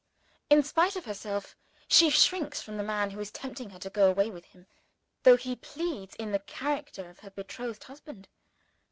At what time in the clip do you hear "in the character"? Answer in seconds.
6.15-7.07